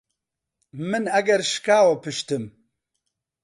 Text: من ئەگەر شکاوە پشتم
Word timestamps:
من 0.89 1.03
ئەگەر 1.13 1.41
شکاوە 1.51 1.95
پشتم 2.03 2.43